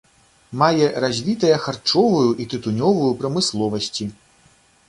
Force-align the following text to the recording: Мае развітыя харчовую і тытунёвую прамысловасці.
Мае 0.61 0.87
развітыя 1.03 1.59
харчовую 1.67 2.25
і 2.45 2.49
тытунёвую 2.55 3.11
прамысловасці. 3.21 4.13